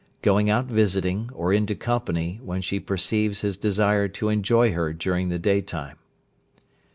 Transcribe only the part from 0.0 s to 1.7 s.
Going out visiting, or